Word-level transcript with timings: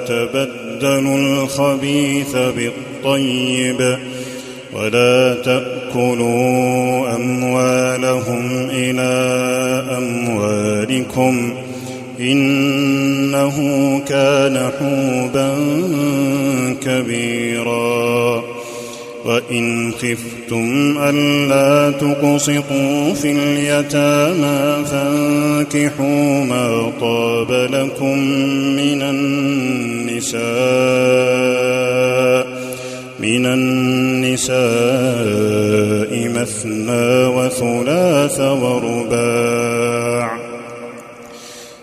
ولا 0.00 0.34
تتبدلوا 0.34 1.42
الخبيث 1.42 2.36
بالطيب 2.36 3.98
ولا 4.72 5.34
تأكلوا 5.34 7.14
أموالهم 7.16 8.68
إلى 8.70 9.10
أموالكم 9.98 11.54
إنه 12.20 13.56
كان 14.08 14.70
حوبا 14.78 15.54
كبيرا 16.82 18.44
وإن 19.24 19.92
خفتم 19.92 20.98
ألا 20.98 21.98
تقسطوا 21.98 23.14
في 23.14 23.32
اليتامى 23.32 24.84
فانكحوا 24.84 26.44
ما 26.44 26.92
طاب 27.00 27.52
لكم 27.52 28.18
من 28.76 29.02
النساء 29.02 30.40
من 33.20 33.46
النساء 33.46 34.60
مثنى 36.28 37.26
وثلاث 37.26 38.40
ورباع 38.40 39.49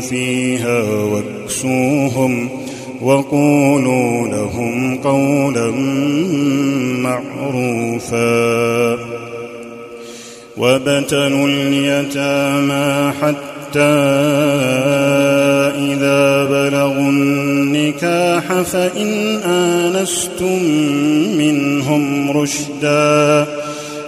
فيها 0.00 0.82
واكسوهم 0.82 2.48
وقولوا 3.02 4.28
لهم 4.28 4.96
قولا 4.96 5.70
معروفا. 7.00 8.98
وابتلوا 10.56 11.48
اليتامى 11.48 13.12
حتى 13.22 13.80
إذا 15.78 16.44
بلغوا 16.44 17.10
النكاح 17.10 18.62
فإن 18.62 19.08
آنستم 19.44 20.64
منهم 21.38 22.30
رشداً. 22.30 23.59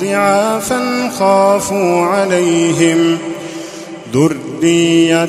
ضعافا 0.00 1.10
خافوا 1.18 2.06
عليهم. 2.06 3.18
ذريه 4.14 5.24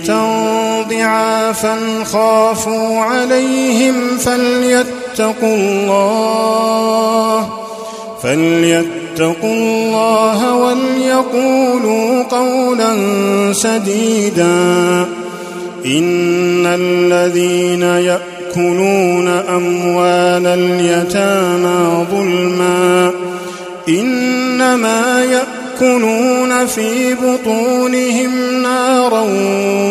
ضعافا 0.89 2.03
خافوا 2.03 2.99
عليهم. 2.99 4.17
فليتقوا 4.17 5.55
الله 5.55 7.49
فليتقوا 8.23 9.53
الله 9.53 10.53
وليقولوا 10.55 12.23
قولا 12.23 12.93
سديدا. 13.53 15.05
إن 15.85 16.65
الذين 16.65 17.83
يأكلون 18.55 19.27
أموال 19.27 20.47
اليتامى 20.47 22.05
ظلما 22.11 23.11
إنما 23.89 25.23
يأكلون 25.23 26.65
في 26.65 27.13
بطونهم 27.13 28.61
نارا 28.63 29.25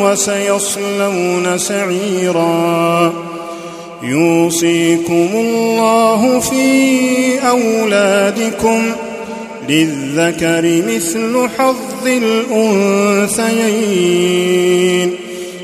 وسيصلون 0.02 1.58
سعيرا. 1.58 3.12
يوصيكم 4.02 5.28
الله 5.34 6.40
في 6.40 7.38
أولادكم 7.48 8.82
للذكر 9.68 10.82
مثل 10.94 11.48
حظ 11.58 12.06
الأنثيين. 12.06 13.64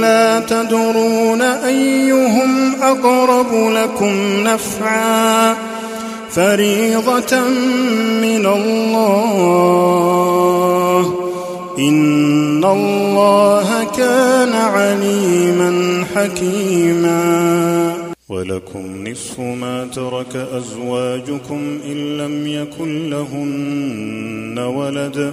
لا 0.00 0.40
تدرون 0.40 1.42
أيهم 1.42 2.82
أقرب 2.82 3.52
لكم 3.52 4.14
نفعاً 4.44 5.68
فريضة 6.30 7.48
من 8.22 8.46
الله 8.46 9.38
إن 11.78 12.64
الله 12.64 13.84
كان 13.96 14.52
عليما 14.52 16.04
حكيما. 16.14 17.94
ولكم 18.28 19.08
نصف 19.08 19.40
ما 19.40 19.88
ترك 19.94 20.36
أزواجكم 20.36 21.78
إن 21.84 22.18
لم 22.18 22.46
يكن 22.46 23.10
لهن 23.10 24.58
ولد 24.58 25.32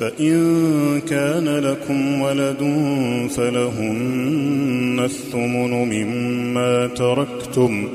فإن 0.00 1.00
كان 1.08 1.48
لكم 1.48 2.20
ولد 2.20 2.58
فلهن 3.36 5.00
الثمن 5.04 5.70
مما 5.70 6.86
تركتم 6.86 7.88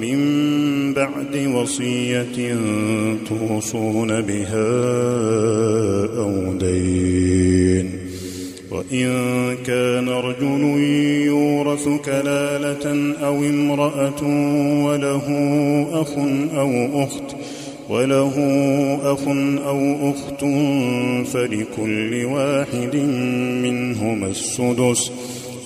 من 0.00 0.94
بعد 0.94 1.50
وصية 1.54 2.56
توصون 3.28 4.20
بها 4.20 4.68
أو 6.18 6.52
دين. 6.52 7.90
وإن 8.70 9.08
كان 9.66 10.08
رجل 10.08 10.60
يورث 11.26 11.88
كلالة 12.04 13.14
أو 13.24 13.44
امرأة 13.44 14.22
وله 14.86 15.26
أخ 15.92 16.18
أو 16.58 17.02
أخت 17.02 17.36
وله 17.88 18.34
أخ 19.02 19.28
أو 19.66 20.10
أخت 20.10 20.40
فلكل 21.32 22.24
واحد 22.24 22.96
منهما 23.62 24.26
السدس 24.26 25.12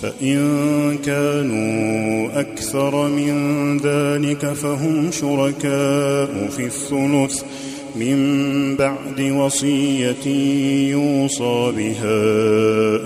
فإن 0.02 0.98
كانوا 1.04 2.40
أكثر 2.40 3.08
من 3.08 3.32
ذلك 3.78 4.46
فهم 4.46 5.10
شركاء 5.10 6.48
في 6.50 6.64
الثلث 6.64 7.42
من 7.96 8.76
بعد 8.76 9.20
وصية 9.20 10.26
يوصى 10.90 11.72
بها 11.76 12.22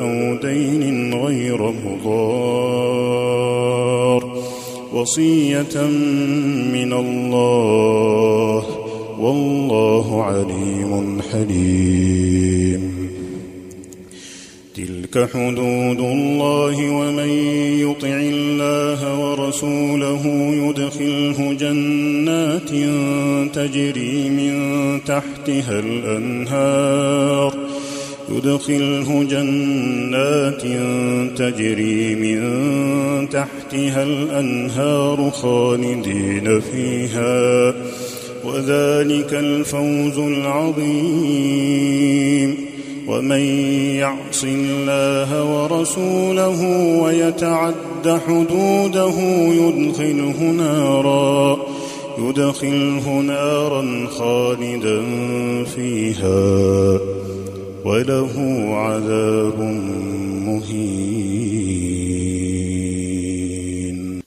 أو 0.00 0.36
دين 0.36 1.14
غير 1.14 1.72
مضار. 1.86 3.16
وصية 4.92 5.86
من 6.72 6.92
الله 6.92 8.75
والله 9.20 10.22
عليم 10.22 11.22
حليم. 11.32 12.96
تلك 14.74 15.28
حدود 15.34 15.98
الله 15.98 16.90
ومن 16.90 17.28
يطع 17.80 18.20
الله 18.20 19.20
ورسوله 19.20 20.26
يدخله 20.52 21.52
جنات 21.52 22.70
تجري 23.54 24.30
من 24.30 24.54
تحتها 25.04 25.80
الأنهار. 25.80 27.54
يدخله 28.32 29.24
جنات 29.30 30.62
تجري 31.38 32.14
من 32.14 32.40
تحتها 33.28 34.02
الأنهار 34.02 35.30
خالدين 35.30 36.60
فيها. 36.60 37.74
وذلك 38.46 39.34
الفوز 39.34 40.18
العظيم. 40.18 41.86
ومن 43.08 43.40
يعص 43.96 44.44
الله 44.44 45.44
ورسوله 45.44 46.60
ويتعد 47.02 48.20
حدوده 48.26 49.14
يدخله 49.62 50.38
نارا 50.42 51.58
يدخله 52.18 53.20
نارا 53.20 54.06
خالدا 54.10 55.02
فيها 55.64 57.00
وله 57.84 58.34
عذاب 58.74 59.60
مهين. 60.46 61.15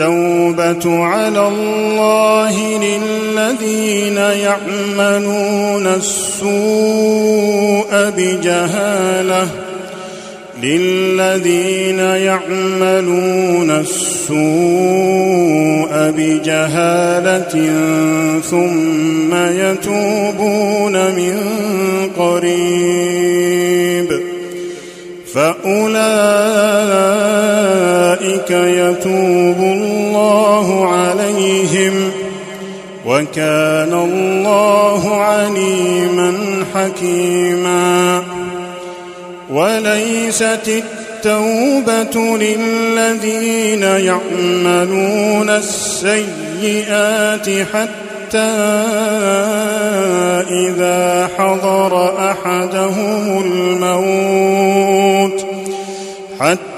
التوبة 0.00 1.04
على 1.04 1.48
الله 1.48 2.78
للذين 2.78 4.16
يعملون 4.16 5.86
السوء 5.86 6.50
بجهالة 8.16 9.48
للذين 10.62 11.98
يعملون 11.98 13.70
السوء 13.70 14.38
بجهالة 15.92 17.54
ثم 18.50 19.34
يتوبون 19.34 20.92
من 20.92 21.36
قريب. 22.18 23.48
فأولئك 25.34 26.08
يتوب 28.50 29.77
وكان 33.08 33.92
الله 33.92 35.20
عليما 35.20 36.34
حكيما. 36.74 38.22
وليست 39.50 40.68
التوبة 40.68 42.38
للذين 42.38 43.82
يعملون 43.82 45.50
السيئات 45.50 47.48
حتى 47.74 48.38
إذا 50.50 51.28
حضر 51.38 52.14
أحدهم 52.30 53.44
الموت 53.44 55.46
حتى 56.40 56.77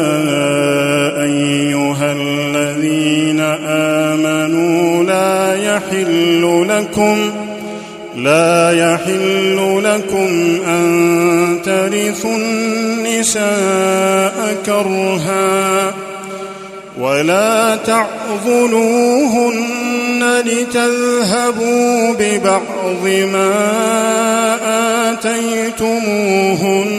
لكم 6.91 7.31
لا 8.15 8.71
يحل 8.71 9.81
لكم 9.83 10.59
أن 10.67 11.59
ترثوا 11.65 12.37
النساء 12.37 13.37
كرها 14.65 15.93
ولا 16.99 17.75
تعضلوهن 17.75 19.21
لتذهبوا 20.45 22.13
ببعض 22.19 23.05
ما 23.33 23.51
آتيتموهن 25.11 26.91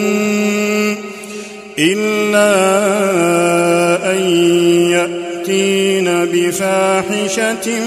إلا 1.79 2.53
أن 4.13 4.19
يأتين 4.91 5.82
بفاحشة 6.33 7.81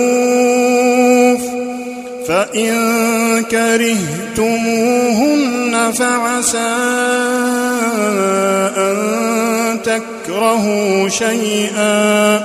فإن 2.27 2.73
كرهتموهن 3.51 4.87
فعسى 5.91 6.73
أن 8.77 8.97
تكرهوا 9.83 11.09
شيئا 11.09 12.39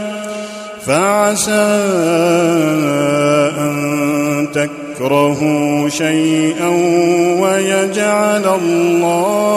فعسى 0.86 1.52
أن 3.58 4.21
تكرهوا 5.02 5.88
شيئا 5.88 6.68
ويجعل 7.42 8.44
الله 8.62 9.52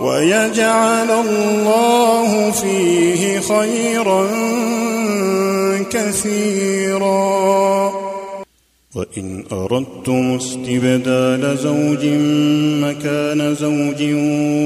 ويجعل 0.00 1.10
الله 1.10 2.50
فيه 2.50 3.40
خيرا 3.40 4.26
كثيرا. 5.90 7.26
وإن 8.94 9.44
أردتم 9.52 10.36
استبدال 10.36 11.58
زوج 11.58 12.06
مكان 12.84 13.54
زوج 13.54 14.02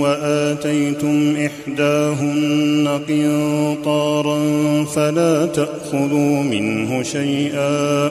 وآتيتم 0.02 1.36
إحداهن 1.36 3.00
قنطارا 3.08 4.38
فلا 4.84 5.46
تأخذوا 5.46 6.42
منه 6.42 7.02
شيئا. 7.02 8.10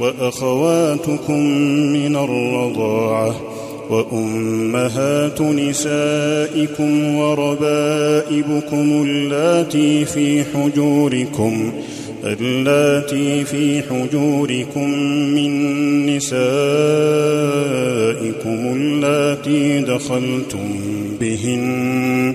وأخواتكم 0.00 1.40
من 1.92 2.16
الرضاعة 2.16 3.34
وأمهات 3.90 5.40
نسائكم 5.40 7.14
وربائبكم 7.14 9.02
اللاتي 9.06 10.04
في 10.04 10.44
حجوركم 10.44 11.72
اللاتي 12.24 13.44
في 13.44 13.82
حجوركم 13.82 14.90
من 15.34 16.06
نسائكم 16.06 16.32
اللاتي 18.76 19.80
دخلتم 19.80 20.78
بهن 21.20 22.34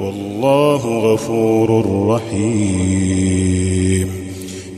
والله 0.00 1.12
غفور 1.12 1.84
رحيم. 2.08 4.08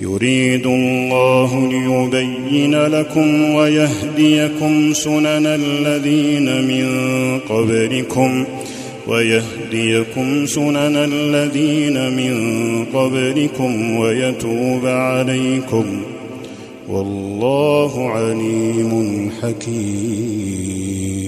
يريد 0.02 0.66
الله 0.66 1.68
ليبين 1.68 2.74
لكم 2.74 3.54
ويهديكم 3.54 4.92
سنن 4.92 5.46
الذين 5.46 6.64
من 6.64 6.86
قبلكم 7.48 8.44
ويهديكم 9.06 10.46
سنن 10.46 10.96
الذين 11.12 12.16
من 12.16 12.34
قبلكم 12.84 13.96
ويتوب 13.96 14.86
عليكم. 14.86 16.02
والله 16.88 18.10
عليم 18.10 19.30
حكيم. 19.42 21.27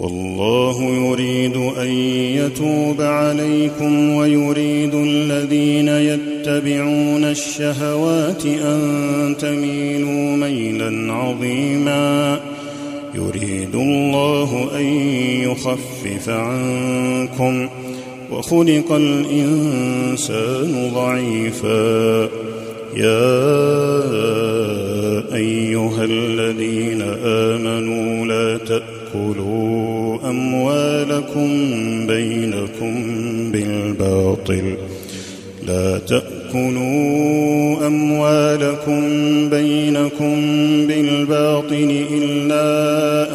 والله 0.00 0.82
يريد 0.82 1.56
أن 1.56 1.88
يتوب 2.36 3.00
عليكم 3.00 4.14
ويريد 4.14 4.94
الذين 4.94 5.88
يتبعون 5.88 7.24
الشهوات 7.24 8.46
أن 8.46 9.34
تميلوا 9.38 10.36
ميلا 10.36 11.12
عظيما. 11.12 12.40
يريد 13.14 13.74
الله 13.74 14.68
أن 14.76 14.84
يخفف 15.50 16.28
عنكم 16.28 17.68
وخلق 18.30 18.92
الإنسان 18.92 20.90
ضعيفا. 20.94 22.28
يا 22.96 23.34
أيها 25.34 26.04
الذين 26.04 27.02
آمنوا 27.24 28.26
لا 28.26 28.58
تاكلوا 29.14 30.30
أموالكم 30.30 31.48
بينكم 32.06 32.94
بالباطل. 33.52 34.76
لا 35.66 35.98
تأكلوا 35.98 37.86
أموالكم 37.86 39.00
بينكم 39.50 40.36
بالباطل 40.86 42.04
إلا 42.12 42.66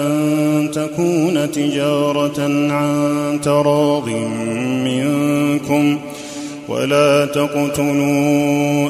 أن 0.07 0.71
تكون 0.71 1.51
تجارة 1.51 2.41
عن 2.71 3.39
تراض 3.43 4.09
منكم. 4.85 5.97
ولا 6.69 7.25
تقتلوا 7.25 8.89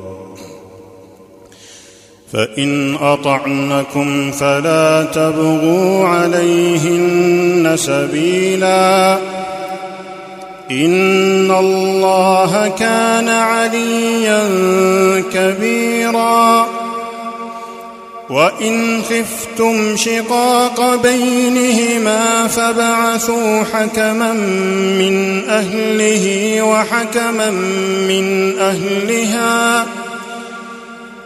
فإن 2.33 2.95
أطعنكم 2.95 4.31
فلا 4.31 5.07
تبغوا 5.13 6.07
عليهن 6.07 7.71
سبيلا. 7.75 9.17
إن 10.71 11.51
الله 11.51 12.67
كان 12.79 13.29
عليا 13.29 14.43
كبيرا. 15.33 16.67
وإن 18.29 19.01
خفتم 19.01 19.97
شقاق 19.97 20.95
بينهما 21.03 22.47
فبعثوا 22.47 23.63
حكما 23.73 24.33
من 24.99 25.43
أهله 25.49 26.61
وحكما 26.61 27.51
من 28.07 28.53
أهلها. 28.59 29.85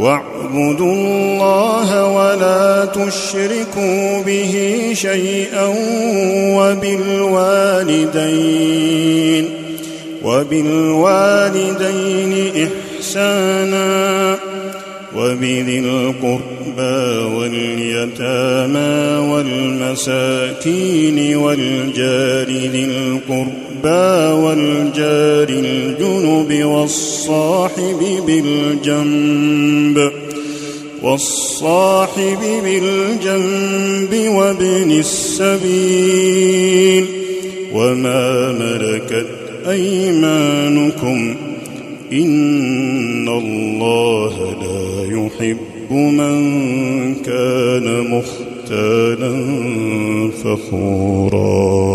واعبدوا 0.00 0.92
الله 0.94 2.06
ولا 2.06 2.84
تشركوا 2.84 4.22
به 4.22 4.54
شيئا 4.92 5.66
وبالوالدين 6.56 8.00
وبالوالدين 10.24 11.72
إحسانا 12.98 14.38
وبذي 15.16 15.78
القربى 15.78 17.24
واليتامى 17.36 19.28
والمساكين 19.32 21.18
والجار 21.36 22.46
ذي 22.46 22.84
القربى 22.84 23.69
والجار 23.86 25.48
الجنب 25.48 26.64
والصاحب 26.64 28.22
بالجنب 28.26 30.12
والصاحب 31.02 32.38
بالجنب 32.64 34.28
وابن 34.28 34.90
السبيل. 34.90 37.06
وما 37.74 38.52
ملكت 38.52 39.26
أيمانكم 39.68 41.36
إن 42.12 43.28
الله 43.28 44.56
لا 44.62 45.04
يحب 45.04 45.92
من 45.92 46.40
كان 47.14 47.86
مختالا 48.10 49.32
فخورا. 50.44 51.89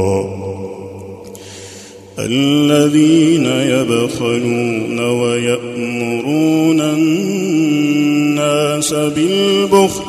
الذين 2.19 3.45
يبخلون 3.45 4.99
ويأمرون 4.99 6.81
الناس 6.81 8.93
بالبخل 8.93 10.03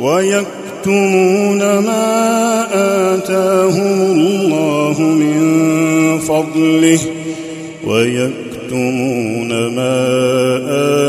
ويكتمون 0.00 1.58
ما 1.58 2.66
آتاهم 3.14 4.02
الله 4.02 5.00
من 5.00 6.18
فضله 6.18 6.98
ويكتمون 7.86 9.48
ما 9.48 10.08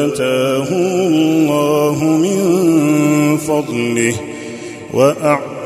آتاهم 0.06 1.14
الله 1.14 2.04
من 2.04 3.38
فضله 3.38 4.14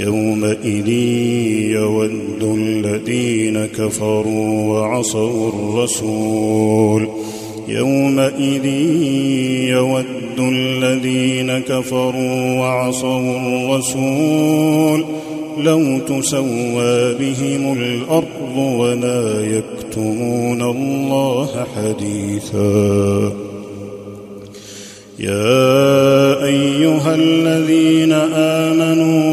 يومئذ 0.00 0.88
يود 1.78 2.42
الذين 2.42 3.66
كفروا 3.66 4.72
وعصوا 4.72 5.48
الرسول. 5.48 7.08
يومئذ 7.68 8.66
يود 9.74 10.38
الذين 10.38 11.58
كفروا 11.58 12.60
وعصوا 12.60 13.36
الرسول. 13.36 15.04
لو 15.64 15.98
تسوى 15.98 17.14
بهم 17.14 17.62
الأرض 17.72 18.56
ولا 18.56 19.22
يكتمون 19.46 20.62
الله 20.62 21.66
حديثا. 21.76 23.32
يا 25.18 26.44
أيها 26.44 27.14
الذين 27.14 28.12
آمنوا 28.12 29.25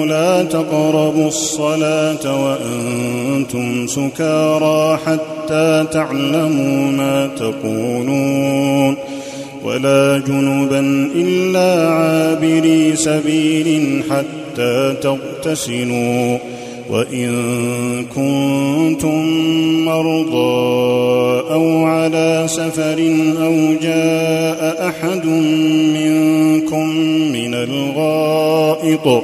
تقربوا 0.49 1.27
الصلاة 1.27 2.43
وأنتم 2.43 3.87
سكارى 3.87 4.99
حتى 5.05 5.85
تعلموا 5.91 6.91
ما 6.91 7.27
تقولون 7.27 8.95
ولا 9.63 10.21
جنبا 10.27 11.09
إلا 11.15 11.87
عابري 11.87 12.95
سبيل 12.95 14.03
حتى 14.09 14.95
تغتسلوا 15.01 16.37
وإن 16.89 17.31
كنتم 18.15 19.25
مرضى 19.85 20.73
أو 21.53 21.85
على 21.85 22.43
سفر 22.47 23.13
أو 23.41 23.73
جاء 23.81 24.89
أحد 24.89 25.25
منكم 25.95 26.89
من 27.33 27.53
الغائط 27.53 29.23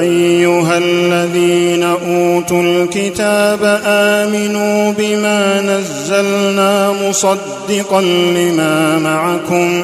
أيها 0.00 0.78
الذين 0.78 1.82
أوتوا 1.82 2.62
الكتاب 2.62 3.80
آمنوا 3.86 4.92
بما 4.92 5.60
نزلنا 5.60 6.92
مصدقا 7.08 8.00
لما 8.36 8.98
معكم 8.98 9.82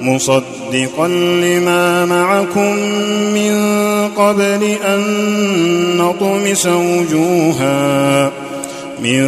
مصدقا 0.00 1.08
لما 1.42 2.04
معكم 2.04 2.76
من 3.34 3.54
قبل 4.16 4.76
أن 4.84 5.02
نطمس 5.98 6.66
وجوها 6.66 8.30
من 9.02 9.26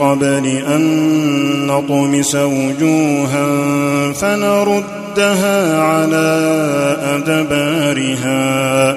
قبل 0.00 0.62
أن 0.66 1.66
نطمس 1.66 2.34
وجوها 2.34 3.46
فنرد 4.12 4.84
ردها 5.18 5.82
على 5.82 6.28
أدبارها. 7.16 8.96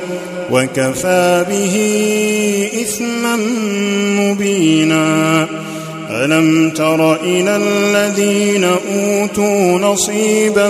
وكفى 0.51 1.45
به 1.49 1.75
إثما 2.81 3.35
مبينا. 4.19 5.47
ألم 6.11 6.69
تر 6.69 7.15
إلى 7.23 7.55
الذين 7.55 8.63
أوتوا 8.63 9.79
نصيبا 9.79 10.69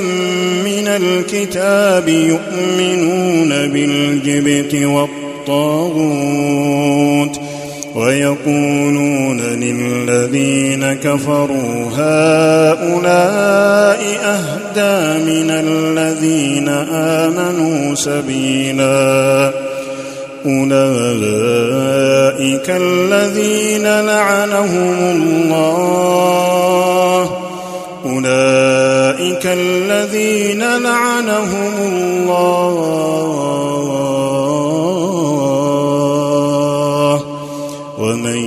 من 0.65 0.87
الكتاب 0.87 2.07
يؤمنون 2.07 3.49
بالجبت 3.49 4.75
والطاغوت 4.75 7.39
ويقولون 7.95 9.41
للذين 9.41 10.93
كفروا 10.93 11.89
هؤلاء 11.95 14.01
أهدى 14.23 15.23
من 15.23 15.49
الذين 15.49 16.69
آمنوا 16.93 17.95
سبيلا. 17.95 19.60
أولئك 20.45 22.69
الذين 22.69 23.83
لعنهم 23.83 25.15
الله. 25.15 27.23
أولئك 28.05 29.45
الذين 29.45 30.59
لعنهم 30.59 31.73
الله. 31.77 32.71
ومن 37.99 38.41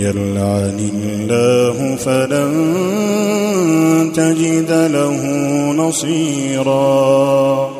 يلعن 0.00 0.78
الله 1.04 1.96
فلن 1.96 2.52
تجد 4.14 4.72
له 4.72 5.22
نصيرا. 5.76 7.79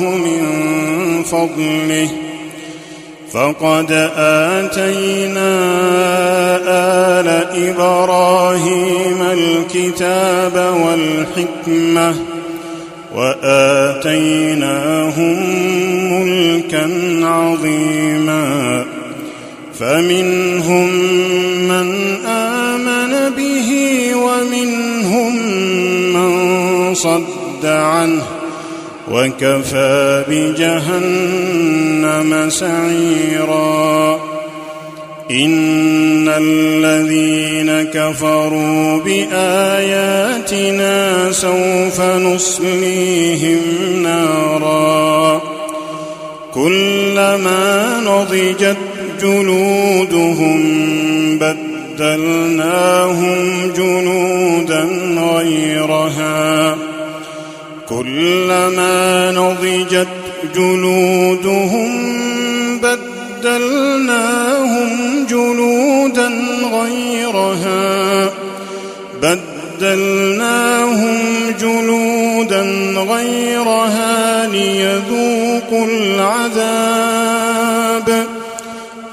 من 0.00 0.46
فضله. 1.22 2.08
فقد 3.32 4.10
آتينا 4.16 5.56
آل 7.20 7.28
إبراهيم 7.68 9.22
الكتاب 9.32 10.74
والحكمة 10.86 12.14
وآتيناهم 13.14 14.26
ملكا 16.12 16.90
عظيما. 17.26 18.84
فمنهم 19.80 20.88
من 21.68 21.94
آمن 22.26 23.34
به 23.36 23.70
ومنهم 24.16 25.36
من 26.12 26.94
صد 26.94 27.66
عنه. 27.66 28.22
وكفى 29.10 30.24
بجهنم 30.28 32.50
سعيرا. 32.50 34.20
إن 35.30 36.28
الذين 36.28 37.82
كفروا 37.82 39.00
بآياتنا 39.00 40.92
سوف 41.32 42.00
نصليهم 42.00 43.60
نارا. 44.02 45.42
كلما 46.54 48.00
نضجت 48.00 48.76
جلودهم 49.20 50.60
بدلناهم 51.38 53.38
جنودا 53.76 54.88
غيرها. 55.34 56.76
كلما 57.88 59.30
نضجت 59.30 60.08
جلودهم 60.56 62.14
بدلناهم 63.44 64.90
جلودا 65.30 66.28
غيرها. 66.72 68.30
بدلناهم 69.22 71.18
جلودا 71.60 72.62
غيرها 72.96 74.48
ليذوقوا 74.48 75.86
العذاب. 75.86 76.66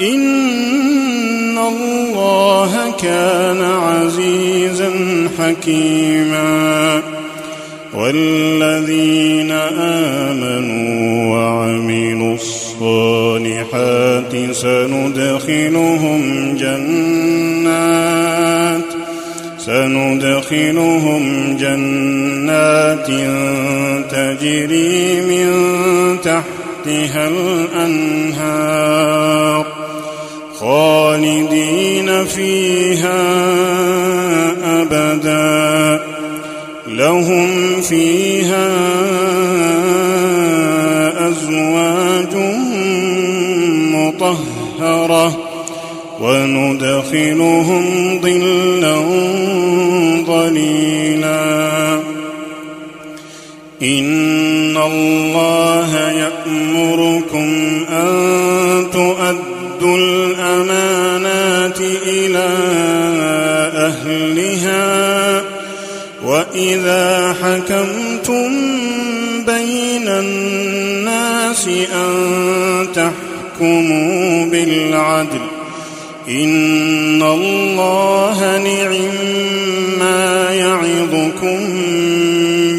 إن 0.01 1.57
الله 1.57 2.93
كان 3.01 3.63
عزيزا 3.63 4.91
حكيما. 5.39 7.01
والذين 7.93 9.51
آمنوا 10.31 11.35
وعملوا 11.35 12.35
الصالحات 12.35 14.33
سندخلهم 14.51 16.21
جنات 16.55 17.81
سندخلهم 19.57 21.57
جنات 21.57 23.07
تجري 24.11 25.21
من 25.21 25.51
تحتها 26.21 27.27
الأنهار 28.37 29.65
خالدين 30.59 32.25
فيها 32.25 33.21
أبدا. 34.81 36.01
لهم 36.87 37.60
فيها 37.81 38.67
أزواج 41.29 42.35
مطهرة 43.95 45.37
وندخلهم 46.21 47.85
ظلا 48.21 48.95
ظليلا. 50.25 51.99
إن 53.81 54.77
الله 54.77 55.80
وإذا 66.55 67.35
حكمتم 67.43 68.51
بين 69.45 70.07
الناس 70.07 71.67
أن 71.67 72.87
تحكموا 72.95 74.45
بالعدل 74.45 75.41
إن 76.29 77.21
الله 77.21 78.57
نعم 78.57 78.93
ما 79.99 80.53
يعظكم 80.53 81.59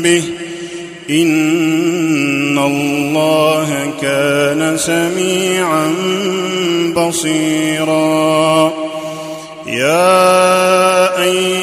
به 0.03 0.23
إن 1.11 2.59
الله 2.59 3.91
كان 4.03 4.77
سميعا 4.77 5.93
بصيرا. 6.97 8.73
يا 9.67 11.23
أيها 11.23 11.62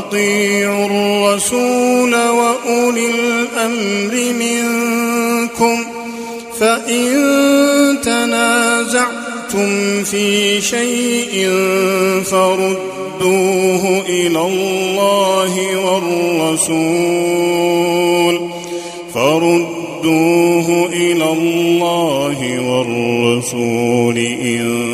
وأطيعوا 0.00 0.86
الرسول 0.86 2.14
وأولي 2.14 3.10
الأمر 3.10 4.14
منكم 4.40 5.84
فإن 6.60 7.06
تنازعتم 8.02 10.04
في 10.04 10.60
شيء 10.60 11.48
فردوه 12.24 14.02
إلى 14.08 14.40
الله 14.40 15.76
والرسول 16.56 17.70
فردوه 19.14 20.86
إلى 20.92 21.32
الله 21.32 22.60
والرسول 22.60 24.18
إن 24.18 24.89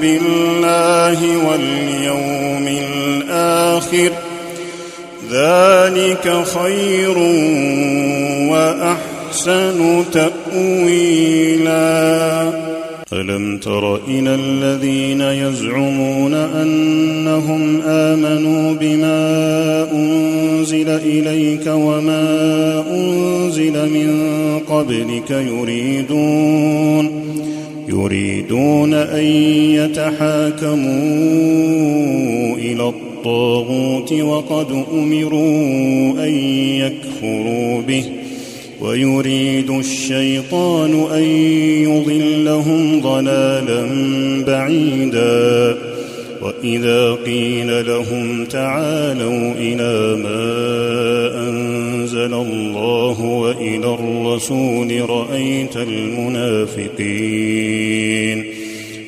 بالله 0.00 1.20
واليوم 1.48 2.68
الآخر 2.68 4.10
ذلك 5.30 6.44
خير 6.54 7.18
وأحسن 8.50 10.04
تأويلا. 10.12 11.74
ألم 13.12 13.58
تر 13.58 13.96
إلى 13.96 14.34
الذين 14.34 15.20
يزعمون 15.20 16.34
أنهم 16.34 17.80
آمنوا 17.86 18.74
بما 18.74 19.88
أنزل 19.92 20.88
إليك 20.88 21.66
وما 21.66 22.84
أنزل 22.90 23.72
من 23.72 24.10
قبلك 24.68 25.30
يريدون 25.30 27.23
يريدون 27.94 28.94
أن 28.94 29.24
يتحاكموا 29.74 30.84
إلى 32.56 32.88
الطاغوت 32.88 34.12
وقد 34.12 34.84
أمروا 34.92 36.12
أن 36.24 36.34
يكفروا 36.78 37.80
به 37.80 38.04
ويريد 38.80 39.70
الشيطان 39.70 41.06
أن 41.12 41.22
يضلهم 41.82 43.00
ضلالا 43.00 43.86
بعيدا. 44.46 45.76
وإذا 46.42 47.12
قيل 47.12 47.86
لهم 47.86 48.44
تعالوا 48.44 49.52
إلى 49.58 50.22
ما 50.22 51.33
الله 53.14 53.24
والى 53.24 53.94
الرسول 53.94 55.10
رايت 55.10 55.76
المنافقين 55.76 56.94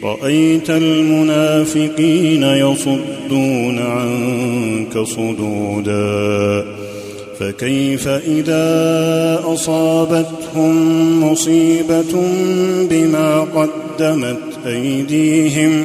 رايت 0.03 0.71
المنافقين 0.71 2.43
يصدون 2.43 3.79
عنك 3.79 4.99
صدودا 4.99 6.65
فكيف 7.41 8.09
اذا 8.09 9.41
اصابتهم 9.45 11.25
مصيبه 11.25 12.23
بما 12.91 13.41
قدمت 13.41 14.67
ايديهم 14.67 15.85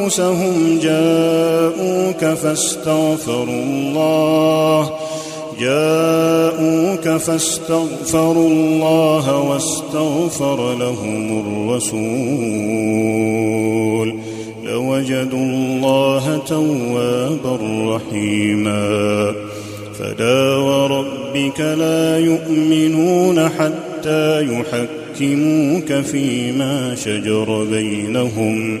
أنفسهم 0.00 0.78
جاءوك 0.82 2.24
فاستغفروا 2.34 3.62
الله 3.64 4.90
جاءوك 5.60 7.08
فاستغفروا 7.08 8.48
الله 8.48 9.38
واستغفر 9.38 10.74
لهم 10.74 11.40
الرسول. 11.40 12.00
لوجدوا 14.64 15.38
الله 15.38 16.42
توابا 16.48 17.58
رحيما. 17.96 19.32
فلا 19.98 20.56
وربك 20.56 21.60
لا 21.60 22.18
يؤمنون 22.18 23.48
حتى 23.48 24.42
يحكموك 24.42 25.92
فيما 25.92 26.94
شجر 26.94 27.64
بينهم. 27.70 28.80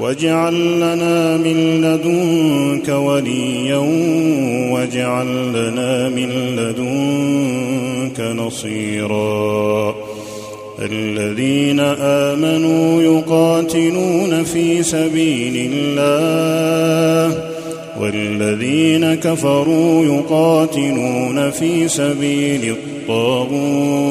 واجعل 0.00 0.76
لنا 0.76 1.36
من 1.36 1.80
لدنك 1.80 2.88
وليا 2.88 3.76
واجعل 4.72 5.52
لنا 5.52 6.08
من 6.08 6.30
لدنك 6.56 8.20
نصيرا. 8.20 9.94
الذين 10.78 11.80
آمنوا 12.00 13.02
يقاتلون 13.02 14.44
في 14.44 14.82
سبيل 14.82 15.70
الله 15.72 17.50
والذين 18.00 19.14
كفروا 19.14 20.04
يقاتلون 20.04 21.50
في 21.50 21.88
سبيل 21.88 22.70
الطاغوت. 23.08 24.10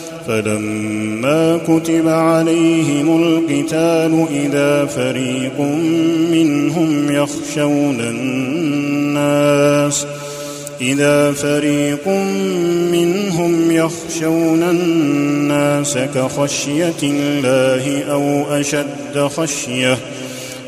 فلما 0.31 1.59
كتب 1.67 2.07
عليهم 2.07 3.23
القتال 3.23 4.25
إذا 4.31 4.85
فريق 4.85 5.59
منهم 6.31 7.11
يخشون 7.11 7.99
الناس 7.99 10.05
إذا 10.81 11.31
فريق 11.31 12.07
منهم 12.91 13.71
يخشون 13.71 14.63
الناس 14.63 15.97
كخشية 15.97 17.03
الله 17.03 18.03
أو 18.11 18.43
أشد 18.59 19.17
خشية 19.17 19.97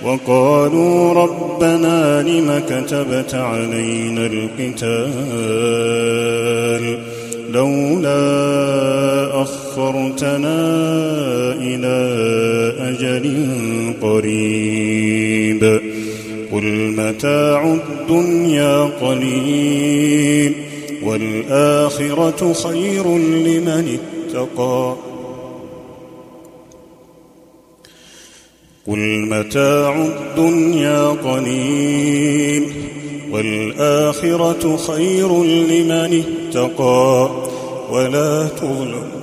وقالوا 0.04 1.14
ربنا 1.14 2.22
لم 2.22 2.62
كتبت 2.70 3.36
علينا 3.36 4.26
القتال 4.26 5.14
لولا 7.54 9.13
أخرتنا 10.24 11.54
إلى 11.60 11.98
أجل 12.80 13.26
قريب. 14.02 15.82
قل 16.52 16.66
متاع 16.98 17.74
الدنيا 17.74 18.84
قليل 19.02 20.54
والآخرة 21.04 22.54
خير 22.54 23.18
لمن 23.18 23.98
اتقى. 24.00 24.96
قل 28.88 29.00
متاع 29.30 30.06
الدنيا 30.06 31.08
قليل 31.08 32.64
والآخرة 33.32 34.78
خير 34.78 35.44
لمن 35.44 36.24
اتقى. 36.24 37.30
ولا 37.92 38.48
تظلم 38.48 39.23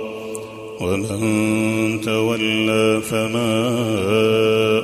ومن 0.81 2.01
تولى 2.01 3.01
فما 3.01 3.73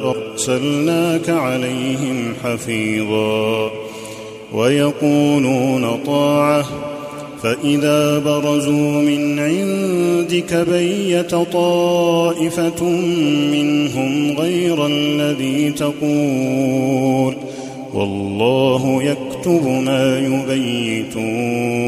أرسلناك 0.09 1.29
عليهم 1.29 2.33
حفيظا 2.43 3.71
ويقولون 4.53 6.03
طاعة 6.05 6.65
فإذا 7.43 8.19
برزوا 8.19 9.01
من 9.01 9.39
عندك 9.39 10.53
بيت 10.69 11.35
طائفة 11.35 12.83
منهم 13.51 14.31
غير 14.37 14.85
الذي 14.85 15.71
تقول 15.71 17.35
والله 17.93 19.03
يكتب 19.03 19.67
ما 19.67 20.19
يبيتون 20.19 21.87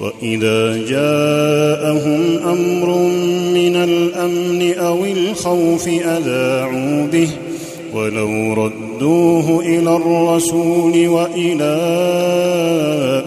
وإذا 0.00 0.76
جاءهم 0.76 2.38
أمر 2.44 2.88
من 3.54 3.76
الأمن 3.76 4.74
أو 4.78 5.04
الخوف 5.04 5.88
أذاعوا 5.88 7.06
به 7.06 7.28
ولو 7.94 8.52
ردوه 8.54 9.60
إلى 9.60 9.96
الرسول 9.96 11.08
وإلى 11.08 11.74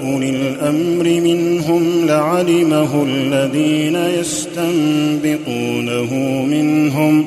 أولي 0.04 0.30
الأمر 0.30 1.22
منهم 1.22 2.06
لعلمه 2.06 3.04
الذين 3.04 3.96
يستنبطونه 4.20 6.14
منهم 6.46 7.26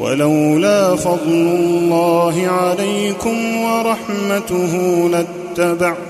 ولولا 0.00 0.96
فضل 0.96 1.46
الله 1.58 2.46
عليكم 2.46 3.56
ورحمته 3.56 5.08
لاتبعتم 5.08 6.09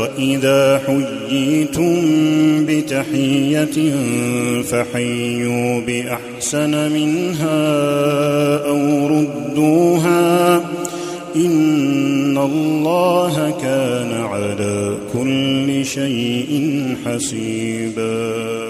وإذا 0.00 0.80
حييتم 0.86 1.96
بتحية 2.66 3.94
فحيوا 4.62 5.80
بأحسن 5.80 6.92
منها 6.92 7.76
أو 8.68 9.06
ردوها 9.06 10.56
إن 11.36 12.38
الله 12.38 13.54
كان 13.62 14.12
على 14.12 14.96
كل 15.12 15.86
شيء 15.86 16.84
حسيبا 17.04 18.69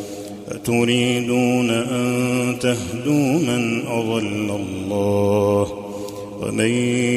أتريدون 0.63 1.69
أن 1.69 2.57
تهدوا 2.61 3.39
من 3.39 3.87
أضل 3.87 4.49
الله 4.49 5.67
ومن 6.41 6.69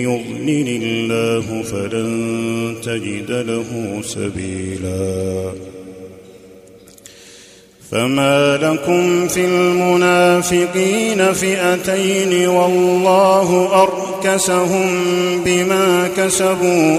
يضلل 0.03 0.83
الله 0.83 1.63
فلن 1.63 2.75
تجد 2.83 3.31
له 3.31 4.01
سبيلا. 4.03 5.53
فما 7.91 8.57
لكم 8.57 9.29
في 9.29 9.45
المنافقين 9.45 11.33
فئتين 11.33 12.49
والله 12.49 13.83
أركسهم 13.83 14.91
بما 15.45 16.11
كسبوا 16.17 16.99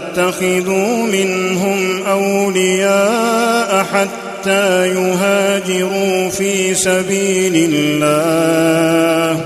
تتخذوا 0.15 1.07
منهم 1.07 2.03
أولياء 2.07 3.85
حتى 3.93 4.87
يهاجروا 4.87 6.29
في 6.29 6.75
سبيل 6.75 7.69
الله. 7.73 9.41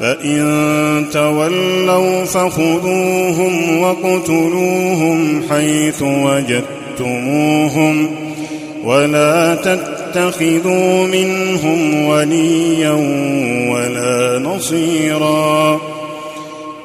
فإن 0.00 1.06
تولوا 1.12 2.24
فخذوهم 2.24 3.78
واقتلوهم 3.78 5.42
حيث 5.50 6.02
وجدتموهم 6.02 8.10
ولا 8.84 9.54
تتخذوا 9.54 11.06
منهم 11.06 12.04
وليا 12.04 12.92
ولا 13.72 14.38
نصيرا. 14.38 15.80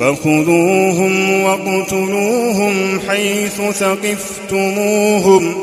فخذوهم 0.00 1.42
واقتلوهم 1.42 3.00
حيث 3.08 3.60
ثقفتموهم 3.72 5.54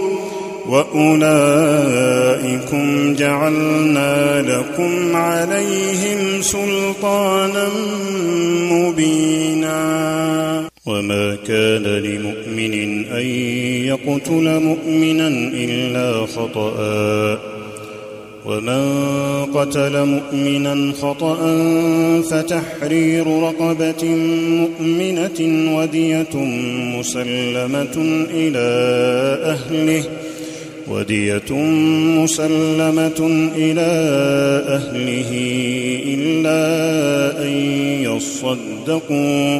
وأولئكم 0.68 1.26
جعلنا 3.14 4.42
لكم 4.42 5.16
عليهم 5.16 6.42
سلطانا 6.42 7.70
مبينا. 8.72 9.82
وما 10.86 11.38
كان 11.48 11.84
لمؤمن 11.84 13.06
أن 13.06 13.26
يقتل 13.86 14.60
مؤمنا 14.60 15.28
إلا 15.54 16.26
خطأ. 16.26 17.51
ومن 18.46 19.46
قتل 19.46 20.06
مؤمنا 20.06 20.94
خطأ 21.02 21.38
فتحرير 22.22 23.28
رقبة 23.28 24.06
مؤمنة 24.62 25.40
ودية 25.78 26.36
مسلمة 27.00 28.26
إلى 28.34 28.68
أهله 29.44 30.04
ودية 30.88 31.52
مسلمة 32.22 33.50
إلى 33.56 33.92
أهله 34.68 35.32
إلا 36.06 36.62
أن 37.44 37.54
يصدقوا. 38.04 39.60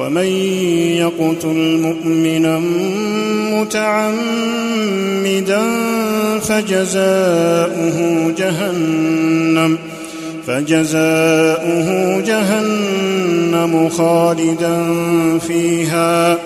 ومن 0.00 0.26
يقتل 0.96 1.78
مؤمنا 1.82 2.58
متعمدا 3.52 4.20
فجزاؤه 6.40 7.98
جهنم 8.38 9.78
فجزاؤه 10.46 12.20
جهنم 12.20 13.88
خالدا 13.88 14.78
فيها 15.38 16.38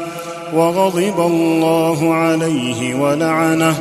وغضب 0.55 1.21
الله 1.21 2.15
عليه 2.15 2.95
ولعنه 2.95 3.75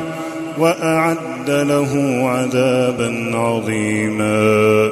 وأعد 0.58 1.50
له 1.50 2.22
عذابا 2.28 3.30
عظيما. 3.34 4.90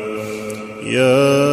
يا 0.87 1.53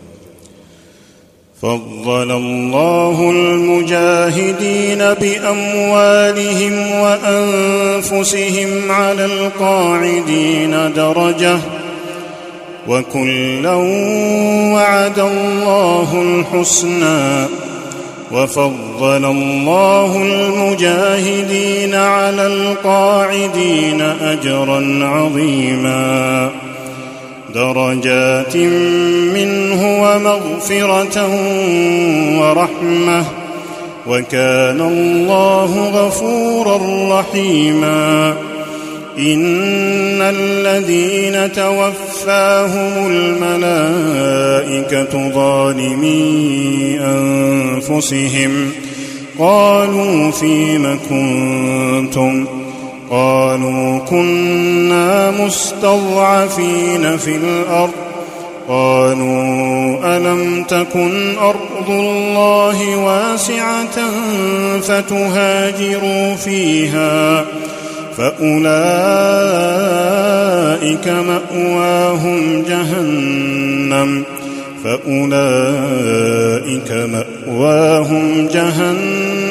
فضل 1.61 2.31
الله 2.31 3.31
المجاهدين 3.31 4.97
بأموالهم 4.97 6.91
وأنفسهم 6.91 8.91
على 8.91 9.25
القاعدين 9.25 10.93
درجة 10.95 11.57
وكلا 12.87 13.73
وعد 14.73 15.19
الله 15.19 16.21
الحسنى 16.21 17.45
وفضل 18.31 19.25
الله 19.25 20.23
المجاهدين 20.23 21.95
على 21.95 22.47
القاعدين 22.47 24.01
أجرا 24.01 25.05
عظيما 25.05 26.49
درجات 27.55 28.57
منه 29.35 30.01
ومغفرة 30.03 31.29
ورحمة. 32.39 33.25
وكان 34.07 34.81
الله 34.81 35.89
غفورا 35.89 36.79
رحيما. 37.19 38.33
إن 39.19 40.21
الذين 40.21 41.53
توفاهم 41.53 43.11
الملائكة 43.11 44.31
ظالمي 45.29 46.99
أنفسهم. 47.01 48.71
قالوا 49.39 50.31
فيم 50.31 50.99
كنتم؟ 51.09 52.60
قالوا 53.11 53.99
كنا 53.99 55.31
مستضعفين 55.31 57.17
في 57.17 57.35
الأرض. 57.35 57.91
قالوا 58.67 60.17
ألم 60.17 60.63
تكن 60.63 61.37
أرض 61.37 61.89
الله 61.89 62.95
واسعة 62.95 64.09
فتهاجروا 64.81 66.35
فيها 66.35 67.45
فأولئك 68.17 68.57
مأواهم 71.07 72.63
جهنم 72.67 74.23
فأولئك 74.83 76.11
مأواهم 76.91 78.47
جهنم 78.53 79.50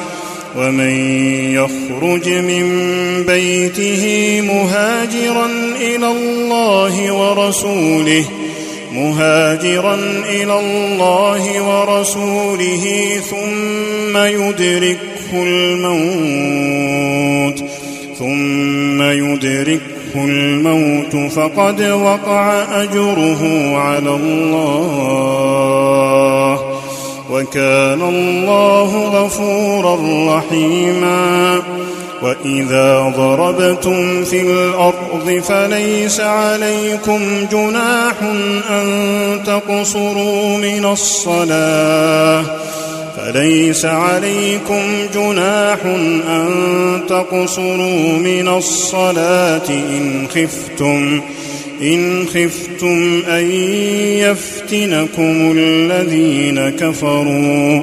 ومن 0.57 0.95
يخرج 1.53 2.29
من 2.29 2.65
بيته 3.23 4.03
مهاجرا 4.41 5.49
إلى 5.81 6.07
الله 6.11 7.11
ورسوله 7.13 8.25
مهاجرا 8.91 9.95
إلى 10.29 10.59
الله 10.59 11.61
ورسوله 11.61 13.09
ثم 13.29 14.17
يدركه 14.17 15.33
الموت 15.33 16.91
ثم 18.19 19.01
يدركه 19.01 19.81
الموت 20.15 21.15
فقد 21.31 21.81
وقع 21.81 22.63
أجره 22.83 23.41
على 23.77 24.09
الله. 24.09 25.41
وكان 27.31 28.01
الله 28.01 29.05
غفورا 29.05 29.95
رحيما. 30.37 31.61
وإذا 32.21 33.13
ضربتم 33.17 34.23
في 34.23 34.41
الأرض 34.41 35.41
فليس 35.47 36.19
عليكم 36.19 37.19
جناح 37.51 38.13
أن 38.69 39.39
تقصروا 39.45 40.57
من 40.57 40.85
الصلاة. 40.85 42.45
فليس 43.17 43.85
عليكم 43.85 44.81
جناح 45.13 45.77
أن 46.29 46.49
تقصروا 47.09 48.13
من 48.17 48.47
الصلاة 48.47 49.69
إن 49.69 50.27
خفتم. 50.35 51.21
إن 51.81 52.25
خفتم 52.27 53.23
أن 53.27 53.51
يفتنكم 54.21 55.53
الذين 55.57 56.69
كفروا 56.69 57.81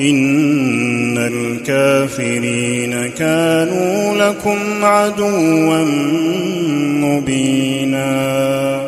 إن 0.00 1.18
الكافرين 1.18 3.10
كانوا 3.10 4.14
لكم 4.28 4.84
عدوا 4.84 5.84
مبينا 7.04 8.87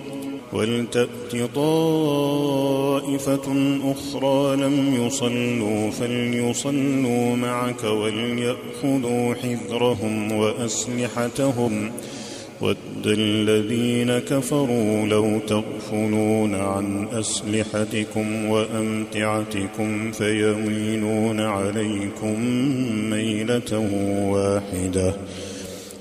ولتأت 0.53 1.35
طائفة 1.55 3.47
أخرى 3.83 4.55
لم 4.55 5.05
يصلوا 5.05 5.91
فليصلوا 5.91 7.35
معك 7.35 7.83
وليأخذوا 7.83 9.33
حذرهم 9.33 10.31
وأسلحتهم 10.31 11.91
ود 12.61 13.05
الذين 13.05 14.19
كفروا 14.19 15.05
لو 15.07 15.39
تغفلون 15.47 16.55
عن 16.55 17.07
أسلحتكم 17.13 18.45
وأمتعتكم 18.45 20.11
فيميلون 20.11 21.39
عليكم 21.39 22.39
ميلة 23.09 23.89
واحدة 24.29 25.13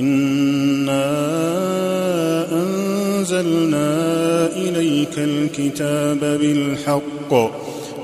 إنا 0.00 1.12
أنزلنا 2.52 3.90
إليك 4.56 5.18
الكتاب 5.18 6.18
بالحق 6.20 7.34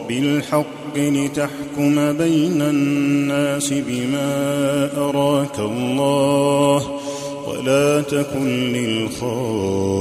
بالحق 0.08 0.96
لتحكم 0.96 2.12
بين 2.12 2.62
الناس 2.62 3.72
بما 3.72 4.90
أراك 4.96 5.58
الله 5.58 7.00
ولا 7.48 8.00
تكن 8.00 8.72
للخائنين 8.72 10.00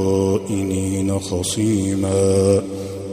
خصيما. 1.20 2.62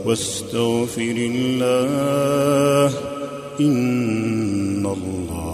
واستغفر 0.05 1.15
الله 1.17 2.93
إن 3.59 4.85
الله 4.85 5.44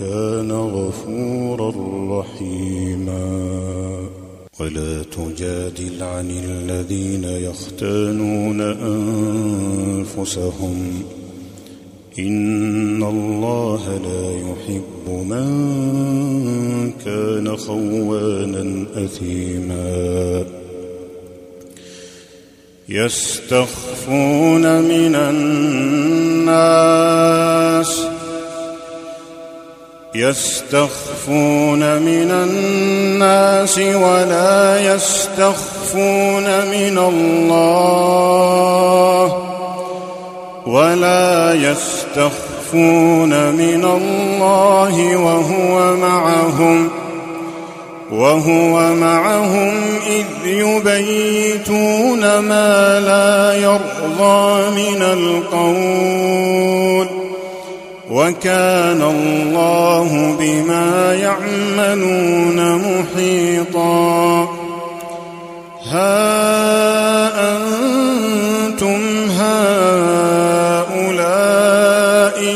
كان 0.00 0.52
غفورا 0.52 1.72
رحيما. 2.20 3.40
ولا 4.60 5.02
تجادل 5.02 6.02
عن 6.02 6.30
الذين 6.30 7.24
يختانون 7.24 8.60
أنفسهم. 10.20 11.02
إن 12.18 13.02
الله 13.02 14.00
لا 14.04 14.32
يحب 14.32 15.08
من 15.08 15.50
كان 17.04 17.56
خوانا 17.56 18.86
أثيما. 19.04 20.44
يستخفون 22.88 24.82
من 24.82 25.14
الناس 25.14 27.59
يستخفون 30.20 31.98
من 31.98 32.30
الناس 32.30 33.78
ولا 33.78 34.94
يستخفون 34.94 36.44
من 36.44 36.98
الله 36.98 37.90
ولا 40.66 41.54
يستخفون 41.54 43.50
من 43.50 43.84
الله 43.84 45.16
وهو 45.16 45.96
معهم 45.96 46.88
وهو 48.12 48.94
معهم 48.94 49.74
إذ 50.06 50.46
يبيتون 50.46 52.38
ما 52.38 53.00
لا 53.00 53.54
يرضى 53.54 54.70
من 54.70 55.02
القول 55.02 56.40
وكان 58.10 59.02
الله 59.02 60.36
بما 60.40 61.14
يعملون 61.14 62.58
محيطا. 62.76 64.48
ها 65.90 67.30
أنتم 67.56 69.00
هؤلاء 69.38 69.98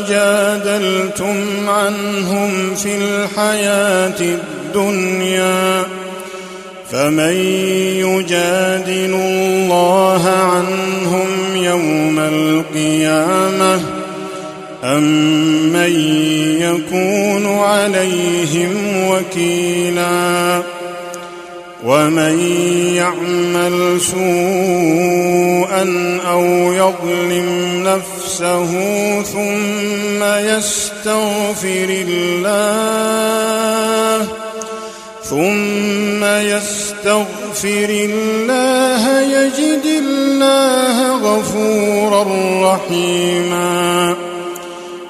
جادلتم 0.09 1.69
عنهم 1.69 2.75
في 2.75 2.97
الحياة 2.97 4.19
الدنيا. 4.21 5.83
فمن 6.91 7.35
يجادل 8.05 9.13
الله 9.15 10.23
عنهم 10.29 11.55
يوم 11.55 12.19
القيامة 12.19 13.79
أم 14.85 15.03
من 15.73 15.93
يكون 16.61 17.59
عليهم 17.59 18.73
وكيلا 19.09 20.61
ومن 21.83 22.39
يعمل 22.95 24.01
سوءا 24.01 25.83
أو 26.27 26.43
يظلم 26.73 27.83
نفسه 27.83 28.71
ثم 29.21 30.23
يستغفر 30.23 32.03
الله 32.07 34.27
ثم 35.23 36.23
يستغفر 36.23 37.89
الله 37.89 39.21
يجد 39.21 39.85
الله 39.85 41.17
غفورا 41.17 42.23
رحيما 42.73 44.15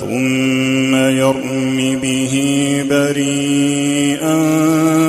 ثم 0.00 0.94
يرم 0.94 1.98
به 2.02 2.34
بريئا 2.90 4.36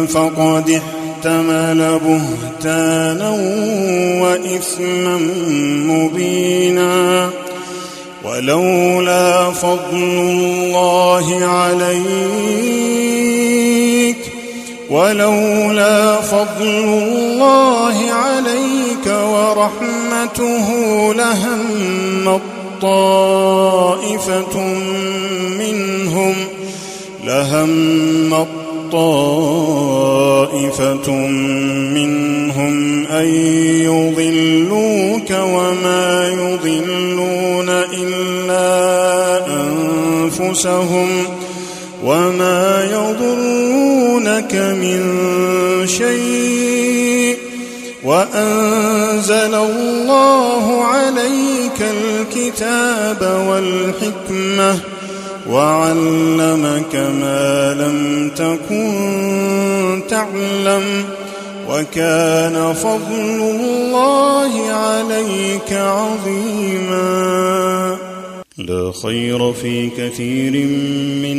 فقد 0.06 0.82
احتمل 0.82 2.00
بهتانا 2.06 3.30
وإثما 4.22 5.18
مبينا. 5.88 7.30
ولولا 8.24 9.52
فضل 9.52 9.94
الله 9.94 11.46
عليك 11.46 12.70
ولولا 14.90 16.22
فضل 16.22 16.64
الله 16.64 18.12
عليك 18.12 19.08
ورحمته 19.08 20.68
لهم 21.14 22.40
طائفة 22.82 24.60
منهم 25.60 26.36
لهم 27.26 28.48
طائفة 28.92 30.32
منهم 31.94 33.06
أن 33.08 33.26
يضلوك 33.86 35.32
وما 35.32 36.28
يضلون 36.28 37.70
إلا 37.70 38.70
أنفسهم 39.48 41.10
وما 42.04 42.88
يضرونك 42.92 44.56
من 44.56 45.02
شيء. 45.88 47.38
وأنزل 48.04 49.56
الله 49.56 50.84
عليك 50.84 51.82
الكتاب 52.62 53.48
والحكمة 53.48 54.80
وعلمك 55.50 56.96
ما 56.96 57.74
لم 57.74 58.30
تكن 58.36 60.02
تعلم 60.10 61.06
وكان 61.70 62.74
فضل 62.74 63.42
الله 63.42 64.72
عليك 64.72 65.74
عظيما. 65.74 67.10
لا 68.58 68.92
خير 69.04 69.54
في 69.54 69.90
كثير 69.90 70.52
من 71.24 71.38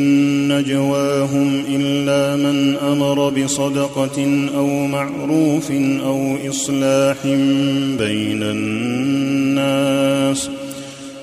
نجواهم 0.48 1.64
إلا 1.68 2.36
من 2.36 2.76
أمر 2.76 3.30
بصدقة 3.30 4.48
أو 4.56 4.66
معروف 4.66 5.70
أو 6.04 6.36
إصلاح 6.48 7.16
بين 7.98 8.42
الناس. 8.42 10.50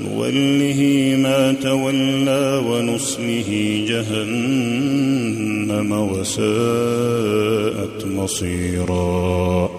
نوله 0.00 1.14
ما 1.18 1.54
تولى 1.62 2.62
ونصله 2.66 3.84
جهنم 3.88 5.92
وساءت 5.92 6.46
مصيرا. 8.06 9.70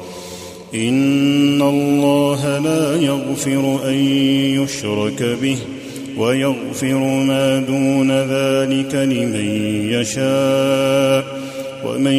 إن 0.76 1.62
الله 1.62 2.60
لا 2.60 3.02
يغفر 3.02 3.90
أن 3.90 3.96
يشرك 4.64 5.38
به 5.42 5.58
ويغفر 6.18 7.24
ما 7.24 7.60
دون 7.60 8.12
ذلك 8.12 8.96
لمن 8.96 9.46
يشاء. 9.92 11.40
ومن 11.86 12.14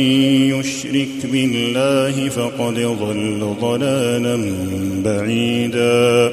يشرك 0.59 1.26
بالله 1.32 2.28
فقد 2.28 2.74
ضل 2.74 3.55
ضلالا 3.61 4.36
بعيدا. 5.05 6.32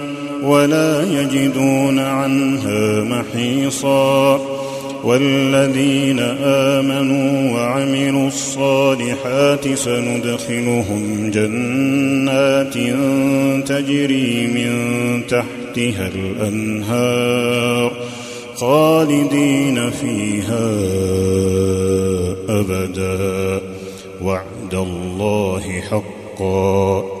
ولا 0.43 1.21
يجدون 1.21 1.99
عنها 1.99 3.03
محيصا. 3.03 4.39
والذين 5.03 6.19
آمنوا 6.43 7.51
وعملوا 7.53 8.27
الصالحات 8.27 9.73
سندخلهم 9.73 11.31
جنات 11.33 12.73
تجري 13.67 14.47
من 14.47 14.71
تحتها 15.27 16.09
الأنهار 16.15 17.91
خالدين 18.55 19.89
فيها 19.89 20.71
أبدا. 22.49 23.61
وعد 24.21 24.73
الله 24.73 25.81
حقا. 25.89 27.20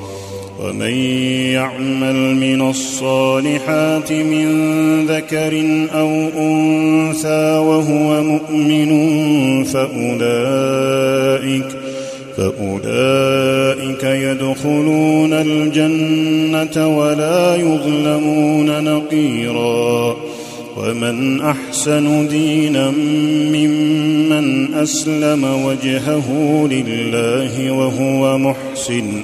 ومن 0.71 0.95
يعمل 1.51 2.35
من 2.35 2.69
الصالحات 2.69 4.11
من 4.11 4.47
ذكر 5.05 5.63
أو 5.93 6.09
أنثى 6.37 7.57
وهو 7.57 8.23
مؤمن 8.23 8.91
فأولئك 9.63 11.65
فأولئك 12.37 14.03
يدخلون 14.03 15.33
الجنة 15.33 16.97
ولا 16.97 17.55
يظلمون 17.55 18.83
نقيرا 18.83 20.15
ومن 20.77 21.41
أحسن 21.41 22.27
دينا 22.27 22.91
ممن 23.51 24.73
أسلم 24.73 25.65
وجهه 25.65 26.27
لله 26.71 27.71
وهو 27.71 28.37
محسن 28.37 29.23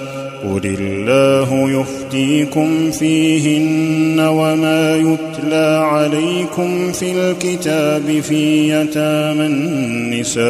قل 0.43 0.77
الله 0.79 1.81
يفتيكم 1.81 2.91
فيهن 2.91 4.19
وما 4.19 4.95
يتلى 4.95 5.87
عليكم 5.91 6.91
في 6.91 7.11
الكتاب 7.11 8.19
في 8.21 8.69
يتامى 8.69 9.45
النساء 9.45 10.41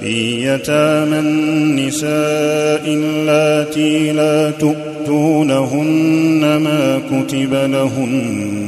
في 0.00 0.46
يتامى 0.48 1.18
النساء 1.18 2.82
اللاتي 2.86 4.12
لا 4.12 4.50
تؤتونهن 4.50 6.40
ما 6.56 7.00
كتب 7.10 7.54
لهن 7.54 8.61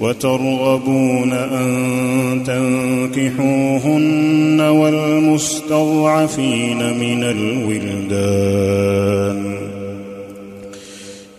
وترغبون 0.00 1.32
أن 1.32 2.42
تنكحوهن 2.46 4.60
والمستضعفين 4.60 6.78
من 6.78 7.24
الولدان. 7.24 8.74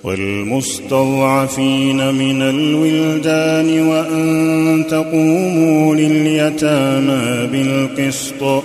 والمستضعفين 0.03 2.13
من 2.13 2.41
الولدان 2.41 3.87
وأن 3.87 4.85
تقوموا 4.89 5.95
لليتامى 5.95 7.47
بالقسط. 7.51 8.63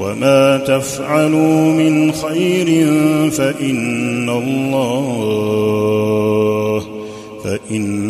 وما 0.00 0.56
تفعلوا 0.56 1.72
من 1.72 2.12
خير 2.12 2.86
فإن 3.30 4.28
الله 4.28 5.80
فإن 7.44 8.09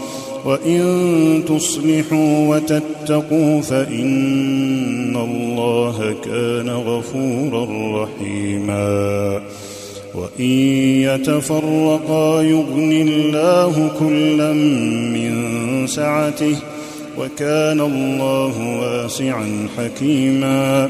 وإن 0.45 1.43
تصلحوا 1.47 2.55
وتتقوا 2.55 3.61
فإن 3.61 5.15
الله 5.15 6.15
كان 6.25 6.69
غفورا 6.69 7.67
رحيما. 8.03 9.41
وإن 10.15 10.45
يتفرقا 11.01 12.41
يغن 12.41 12.91
الله 12.91 13.91
كلا 13.99 14.53
من 15.13 15.33
سعته 15.87 16.55
وكان 17.19 17.81
الله 17.81 18.79
واسعا 18.81 19.67
حكيما. 19.77 20.89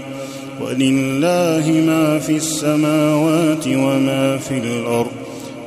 ولله 0.62 1.84
ما 1.88 2.20
في 2.20 2.36
السماوات 2.36 3.68
وما 3.68 4.38
في 4.38 4.58
الأرض 4.58 5.21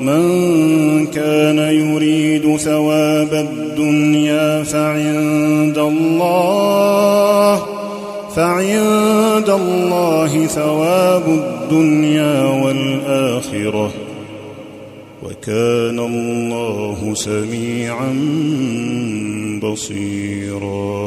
من 0.00 1.06
كان 1.06 1.58
يريد 1.58 2.56
ثواب 2.56 3.34
الدنيا 3.34 4.62
فعند 4.62 5.78
الله 5.78 7.62
فعند 8.36 9.20
عند 9.40 9.48
الله 9.48 10.46
ثواب 10.46 11.26
الدنيا 11.28 12.44
والآخرة. 12.44 13.90
وكان 15.22 15.98
الله 15.98 17.14
سميعا 17.14 18.12
بصيرا. 19.62 21.00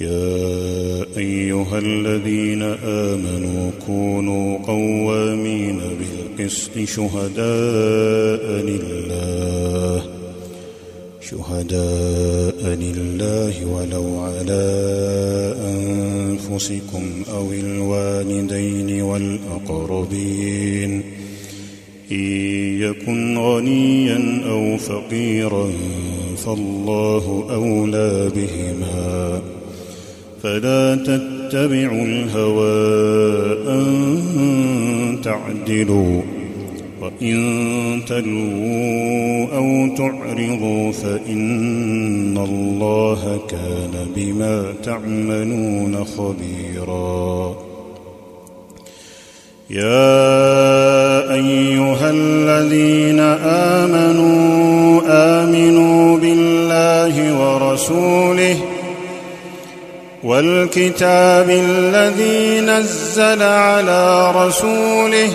يا 0.00 1.04
أيها 1.16 1.78
الذين 1.78 2.62
آمنوا 2.84 3.70
كونوا 3.86 4.58
قوامين 4.66 5.80
بالقسط 6.38 6.78
شهداء 6.84 8.44
لله 8.70 10.02
شهداء 11.20 12.74
لله 12.74 13.66
ولو 13.66 14.20
على 14.20 14.64
أنفسكم 15.64 17.24
أو 17.34 17.52
الوالدين 17.52 19.02
والأقربين. 19.02 21.02
إن 22.12 22.24
يكن 22.80 23.38
غنيا 23.38 24.42
أو 24.50 24.76
فقيرا 24.76 25.72
فالله 26.36 27.46
أولى 27.50 28.30
بهما. 28.36 29.42
فلا 30.42 30.94
تتبعوا 31.48 32.04
الهوى 32.04 32.68
أن 33.68 35.18
تعدلوا 35.24 36.22
وإن 37.02 38.00
تلووا 38.08 39.46
أو 39.56 39.96
تعرضوا 39.96 40.92
فإن 40.92 42.38
الله 42.38 43.40
كان 43.50 44.06
بما 44.16 44.64
تعملون 44.84 46.04
خبيرا. 46.04 47.56
يا 49.70 51.34
أيها 51.34 52.10
الذين 52.10 53.20
آمنوا 53.80 55.00
آمنوا 55.08 56.18
بالله 56.18 57.14
ورسوله 57.40 58.56
والكتاب 60.24 61.50
الذي 61.50 62.60
نزل 62.60 63.42
على 63.42 64.32
رسوله 64.36 65.28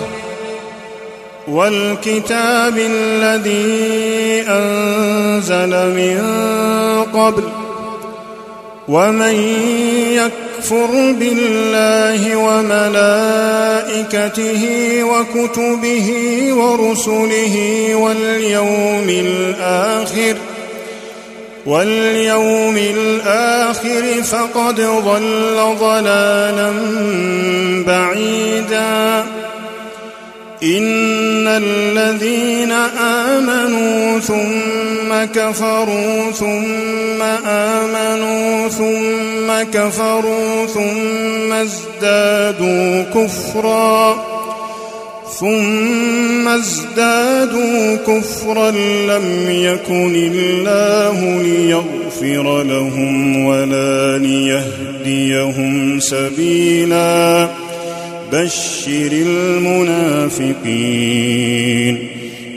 والكتاب 1.48 2.78
الذي 2.78 4.44
أنزل 4.48 5.70
من 5.70 6.22
قبل 7.14 7.44
ومن 8.88 9.34
يكفر 10.12 11.12
بالله 11.20 12.36
وملائكته 12.36 13.82
وكتبه 15.04 16.08
ورسله 16.52 17.56
واليوم 17.94 19.08
الآخر 19.08 20.36
واليوم 21.66 22.76
الآخر 22.76 24.22
فقد 24.22 24.80
ضل 24.80 25.76
ضلالا 25.80 26.72
بعيدا. 27.86 29.24
إن 30.62 31.48
الذين 31.48 32.72
آمنوا 33.00 34.18
ثم 34.18 35.24
كفروا 35.34 36.30
ثم 36.30 37.22
آمنوا 37.46 38.68
ثم 38.68 39.70
كفروا 39.72 40.66
ثم 40.66 41.52
ازدادوا 41.52 43.02
كفرًا. 43.02 44.43
ثم 45.40 46.48
ازدادوا 46.48 47.96
كفرا 47.96 48.70
لم 49.06 49.50
يكن 49.50 50.16
الله 50.16 51.42
ليغفر 51.42 52.62
لهم 52.62 53.44
ولا 53.44 54.18
ليهديهم 54.18 56.00
سبيلا. 56.00 57.48
بشر 58.32 59.12
المنافقين 59.12 60.54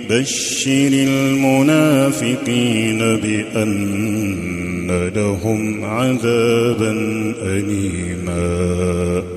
بشر 0.09 0.89
المنافقين 0.91 2.97
بأن 2.97 4.87
لهم 5.15 5.85
عذابا 5.85 6.91
اليما. 7.43 9.36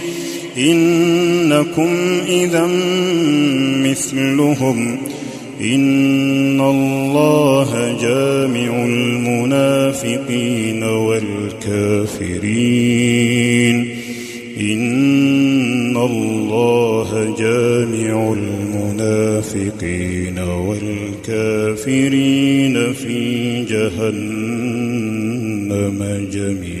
إنكم 0.57 1.89
إذا 2.27 2.69
مثلهم. 3.89 4.97
إن 5.61 6.61
الله 6.61 7.97
جامع 8.01 8.85
المنافقين 8.85 10.83
والكافرين. 10.83 12.41
إن 14.61 15.97
الله 15.97 17.35
جامع 17.39 18.33
المنافقين 18.33 20.11
والكافرين 21.27 22.93
في 22.93 23.63
جهنم 23.63 24.19
جميعا. 26.33 26.80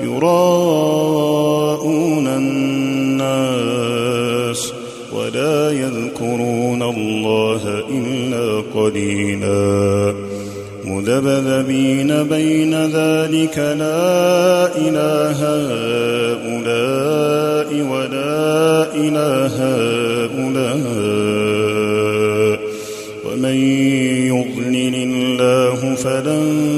يراءون 0.00 2.26
الناس 2.26 3.28
ولا 5.12 5.72
يذكرون 5.72 6.82
الله 6.82 7.82
إلا 7.90 8.62
قليلا. 8.74 10.14
مذبذبين 10.84 12.22
بين 12.22 12.74
ذلك 12.74 13.58
لا 13.58 14.76
إله 14.76 15.40
هؤلاء 16.22 17.82
ولا 17.92 18.94
إله 18.94 19.56
هؤلاء. 20.28 22.58
ومن 23.26 23.56
يضلل 24.26 24.94
الله 24.94 25.94
فلن 25.94 26.77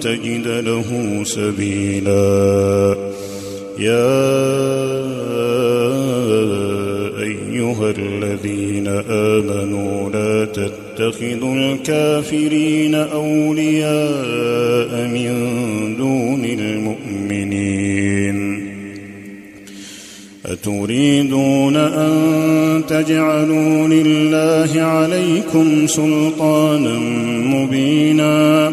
تجد 0.00 0.46
له 0.46 1.20
سبيلا. 1.24 2.96
يا 3.78 4.40
أيها 7.22 7.90
الذين 7.98 8.88
آمنوا 9.10 10.10
لا 10.10 10.44
تتخذوا 10.44 11.54
الكافرين 11.54 12.94
أولياء 12.94 13.88
من 15.08 15.30
دون 15.98 16.44
المؤمنين. 16.44 17.00
أتريدون 20.46 21.76
أن 21.76 22.82
تجعلوا 22.88 23.88
لله 23.88 24.82
عليكم 24.82 25.86
سلطانا 25.86 26.98
مبينا 27.54 28.72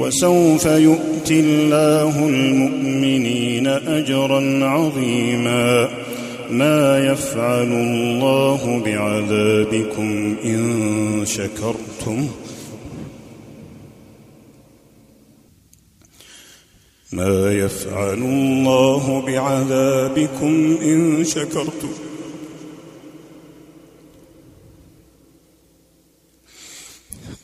وسوف 0.00 0.64
يؤتي 0.66 1.40
الله 1.40 2.28
المؤمنين 2.28 3.66
أجرا 3.66 4.64
عظيما. 4.66 5.88
ما 6.50 6.98
يفعل 7.12 7.72
الله 7.72 8.82
بعذابكم 8.84 10.36
إن 10.44 11.22
شكرتم. 11.24 12.28
ما 17.12 17.52
يفعل 17.52 18.18
الله 18.18 19.22
بعذابكم 19.26 20.78
إن 20.82 21.24
شكرتم. 21.24 22.09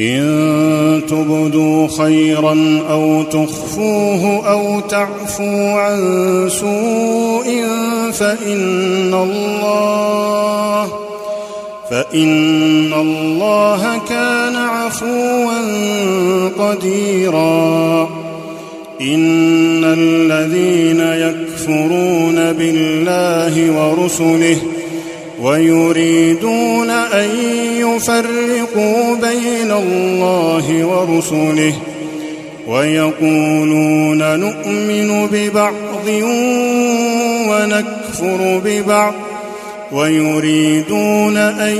إن 0.00 1.02
تبدوا 1.08 1.88
خيرا 1.98 2.82
أو 2.90 3.22
تخفوه 3.22 4.50
أو 4.50 4.80
تعفوا 4.80 5.72
عن 5.72 5.98
سوء 6.48 7.44
فإن 8.12 9.14
الله 9.14 10.88
فإن 11.90 12.92
الله 12.92 14.00
كان 14.08 14.56
عفوا 14.56 15.58
قديرا. 16.58 18.08
إن 19.00 19.84
الذين 19.84 21.00
يكفرون 21.00 22.52
بالله 22.52 23.70
ورسله 23.70 24.56
ويريدون 25.44 26.90
أن 26.90 27.30
يفرقوا 27.76 29.16
بين 29.16 29.70
الله 29.70 30.84
ورسله 30.84 31.74
ويقولون 32.66 34.40
نؤمن 34.40 35.26
ببعض 35.26 36.08
ونكفر 37.48 38.60
ببعض 38.64 39.14
ويريدون 39.92 41.36
أن 41.36 41.76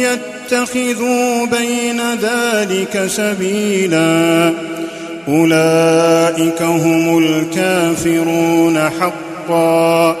يتخذوا 0.00 1.46
بين 1.46 2.00
ذلك 2.22 3.06
سبيلا 3.06 4.52
أولئك 5.28 6.62
هم 6.62 7.18
الكافرون 7.18 8.78
حقا 8.78 10.16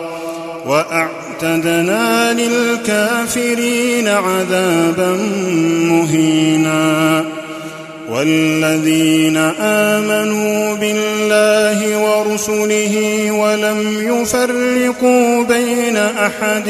وأعلم 0.66 1.29
واعتدنا 1.42 2.32
للكافرين 2.32 4.08
عذابا 4.08 5.16
مهينا. 5.90 7.24
والذين 8.10 9.36
آمنوا 9.60 10.74
بالله 10.74 11.96
ورسله 11.96 13.26
ولم 13.30 13.80
يفرقوا 14.00 15.44
بين 15.44 15.96
أحد 15.96 16.68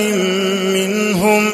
منهم 0.74 1.50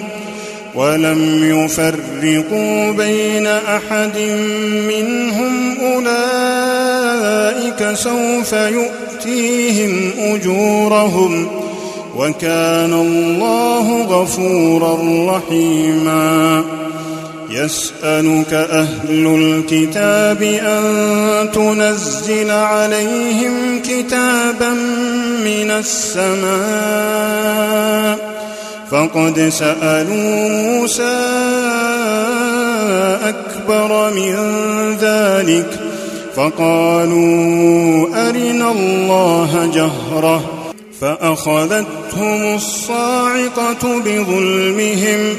ولم 0.74 1.44
يفرقوا 1.44 2.92
بين 2.92 3.46
أحد 3.46 4.18
منهم 4.88 5.76
أولئك 5.82 7.14
سوف 7.94 8.52
يؤتيهم 8.52 10.10
أجورهم. 10.18 11.65
وكان 12.16 12.92
الله 12.92 14.02
غفورا 14.02 14.98
رحيما. 15.36 16.62
يسألك 17.50 18.52
أهل 18.52 18.94
الكتاب 19.10 20.42
أن 20.42 20.84
تنزل 21.54 22.50
عليهم 22.50 23.82
كتابا 23.82 24.70
من 25.44 25.70
السماء. 25.70 26.46
فقد 28.90 29.48
سألوا 29.48 30.48
موسى 30.48 31.20
أكبر 33.24 34.10
من 34.10 34.36
ذلك. 35.00 35.80
فقالوا 36.36 38.06
أرنا 38.28 38.72
الله 38.72 39.70
جهرة. 39.74 40.55
فأخذتهم 41.00 42.54
الصاعقة 42.54 44.00
بظلمهم 44.04 45.36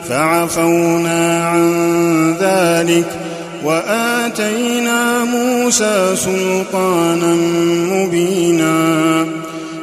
فعفونا 0.10 1.48
عن 1.48 2.35
ذلك 2.41 3.07
وآتينا 3.64 5.23
موسى 5.23 6.15
سلطانا 6.15 7.35
مبينا 7.91 9.26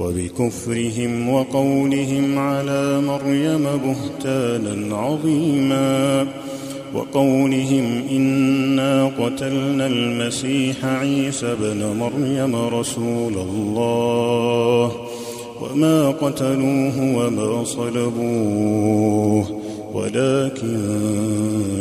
وبكفرهم 0.00 1.28
وقولهم 1.28 2.38
على 2.38 3.00
مريم 3.00 3.64
بهتانا 3.84 4.96
عظيما 4.96 6.26
وقولهم 6.94 8.02
إنا 8.10 9.06
قتلنا 9.18 9.86
المسيح 9.86 10.84
عيسى 10.84 11.56
بن 11.60 11.96
مريم 11.98 12.56
رسول 12.56 13.32
الله 13.32 14.92
وما 15.60 16.10
قتلوه 16.10 17.16
وما 17.16 17.64
صلبوه 17.64 19.60
ولكن 19.94 20.78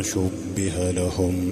شبه 0.03 0.91
لهم 0.91 1.51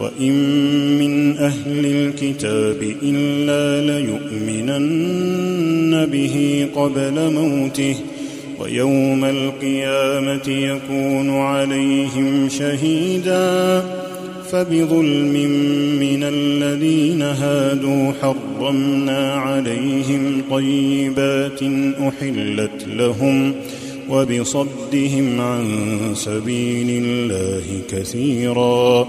وإن 0.00 0.34
من 0.98 1.36
أهل 1.36 1.86
الكتاب 1.86 2.94
إلا 3.02 3.92
ليؤمنن 3.98 5.26
به 6.06 6.66
قبل 6.74 7.32
موته 7.32 7.96
ويوم 8.58 9.24
القيامة 9.24 10.48
يكون 10.48 11.30
عليهم 11.30 12.48
شهيدا. 12.48 13.84
فبظلم 14.52 15.32
من 16.00 16.22
الذين 16.22 17.22
هادوا 17.22 18.12
حرمنا 18.22 19.34
عليهم 19.34 20.42
طيبات 20.50 21.62
أحلت 22.08 22.86
لهم 22.88 23.54
وبصدهم 24.08 25.40
عن 25.40 25.64
سبيل 26.14 27.04
الله 27.04 27.62
كثيرا. 27.90 29.08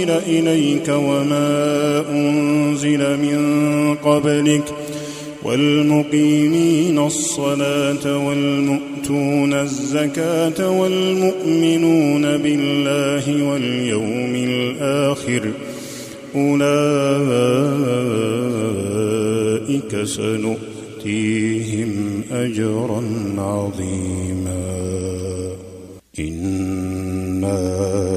انزل 0.00 0.10
إليك 0.10 0.88
وما 0.88 2.04
أنزل 2.10 3.16
من 3.18 3.94
قبلك 3.94 4.74
والمقيمين 5.42 6.98
الصلاة 6.98 8.26
والمؤتون 8.26 9.54
الزكاة 9.54 10.80
والمؤمنون 10.80 12.22
بالله 12.36 13.44
واليوم 13.44 14.34
الآخر 14.34 15.50
أولئك 16.34 16.72
سنؤتيهم 20.04 21.90
أجرا 22.32 23.02
عظيما 23.38 24.60
إنا 26.18 28.09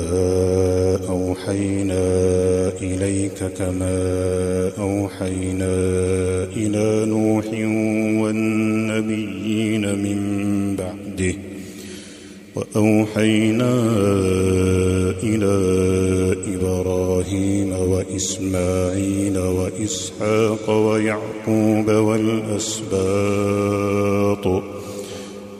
أوحينا 1.44 2.72
إليك 2.82 3.44
كما 3.58 4.72
أوحينا 4.80 5.76
إلى 6.56 7.06
نوح 7.06 7.46
والنبيين 8.24 9.82
من 9.82 10.20
بعده. 10.76 11.36
وأوحينا 12.56 13.74
إلى 15.24 15.56
إبراهيم 16.56 17.72
وإسماعيل 17.72 19.38
وإسحاق 19.38 20.70
ويعقوب 20.70 21.90
والأسباط. 21.92 23.14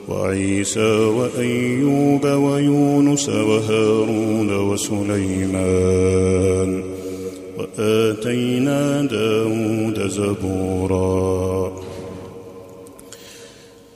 وعيسى 0.08 0.92
وأيوب 0.94 2.24
ويونس 2.24 3.28
وهارون 3.28 4.56
وسليمان 4.56 6.14
وآتينا 7.58 9.02
داود 9.02 10.08
زبورا 10.08 11.72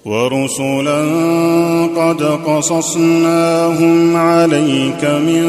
ورسلا 0.04 1.00
قد 1.96 2.22
قصصناهم 2.22 4.16
عليك 4.16 5.04
من 5.04 5.44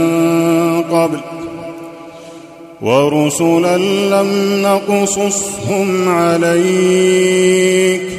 قبل 0.92 1.20
ورسلا 2.82 3.78
لم 3.78 4.62
نقصصهم 4.62 6.10
عليك 6.10 8.19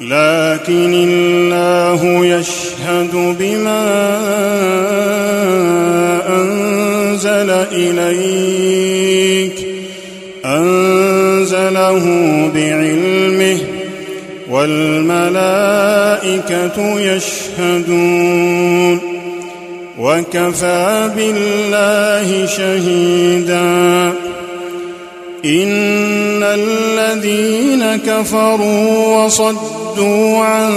لكن 0.00 0.94
الله 1.08 2.26
يشهد 2.26 3.36
بما 3.38 3.86
أنزل 6.28 7.50
إليك 7.72 9.66
أنزله 10.44 12.04
بعلمه 12.54 13.58
والملائكة 14.50 15.96
يشهدون 17.00 19.00
وكفى 19.98 21.10
بالله 21.16 22.46
شهيدا. 22.46 24.12
إن 25.44 26.42
الذين 26.42 27.96
كفروا 27.96 29.24
وصدوا 29.24 29.75
عن 30.44 30.72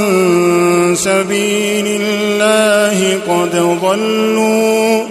سبيل 0.96 2.02
الله 2.02 3.20
قد 3.28 3.80
ضلوا 3.82 5.04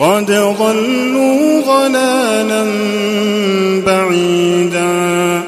قد 0.00 0.30
ضلوا 0.58 1.60
ضلالا 1.60 2.64
بعيدا. 3.86 5.42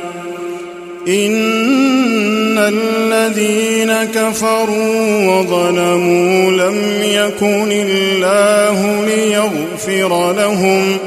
إن 1.08 2.58
الذين 2.58 3.92
كفروا 4.14 5.26
وظلموا 5.26 6.50
لم 6.50 6.78
يكن 7.02 7.72
الله 7.72 9.04
ليغفر 9.06 10.32
لهم 10.32 10.98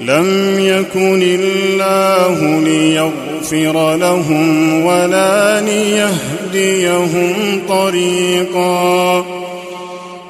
لم 0.00 0.58
يكن 0.58 1.22
الله 1.22 2.60
ليغفر 2.60 3.96
لهم 3.96 4.84
ولا 4.84 5.60
ليهديهم 5.60 7.34
طريقا 7.68 9.24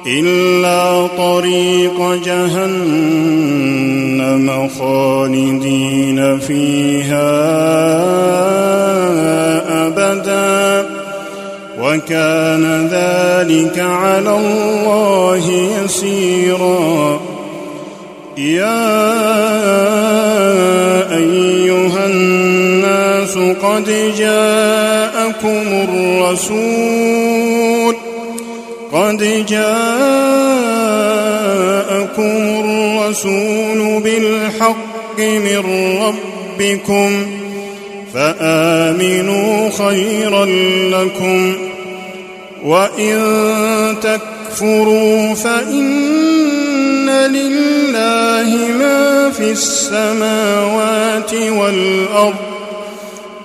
إلا 0.07 1.07
طريق 1.17 2.21
جهنم 2.25 3.49
خالدين 4.79 6.39
فيها 6.39 7.29
أبدا. 9.87 10.89
وكان 11.79 12.87
ذلك 12.91 13.79
على 13.79 14.37
الله 14.37 15.69
يسيرا. 15.83 17.19
يا 18.37 19.38
قد 23.63 24.13
جاءكم 24.17 25.87
الرسول 25.89 27.95
قد 28.93 29.45
جاءكم 29.49 29.69
الرسول 32.65 34.01
بالحق 34.01 35.19
من 35.19 35.63
ربكم 36.01 37.25
فآمنوا 38.13 39.69
خيرا 39.69 40.45
لكم 40.91 41.53
وإن 42.63 43.15
تكفروا 44.01 45.33
فإن 45.33 47.09
لله 47.09 48.57
ما 48.79 49.29
في 49.29 49.51
السماوات 49.51 51.33
والأرض 51.33 52.58